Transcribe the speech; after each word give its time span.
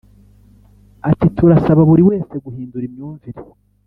Ati 1.09 1.25
“Turasaba 1.35 1.81
buri 1.89 2.03
wese 2.09 2.33
guhindura 2.43 2.83
imyumvire 2.89 3.41